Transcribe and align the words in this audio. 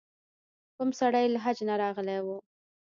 کوم 0.77 0.89
سړی 0.99 1.25
له 1.33 1.39
حج 1.43 1.57
نه 1.69 1.75
راغلی 1.83 2.17
و. 2.21 2.27